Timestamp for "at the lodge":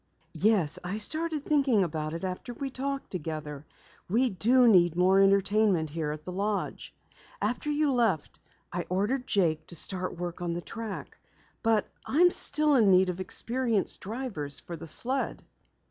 6.11-6.91